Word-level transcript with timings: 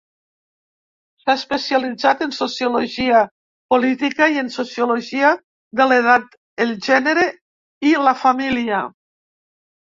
S'ha 1.23 1.33
especialitzat 1.39 2.23
en 2.25 2.33
sociologia 2.37 3.19
política 3.73 4.29
i 4.37 4.41
en 4.43 4.49
sociologia 4.55 5.35
de 5.81 5.87
l'edat, 5.91 6.33
el 6.67 6.73
gènere 6.89 7.29
i 7.91 7.93
la 8.09 8.17
família. 8.25 8.83